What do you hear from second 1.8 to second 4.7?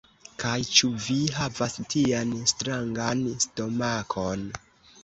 tian strangan stomakon?